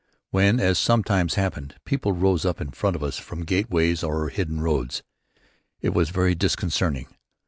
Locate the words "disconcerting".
6.33-7.05